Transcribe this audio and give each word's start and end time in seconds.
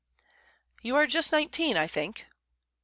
"You 0.81 0.95
are 0.95 1.05
just 1.05 1.31
nineteen, 1.31 1.77
I 1.77 1.85
think?" 1.85 2.25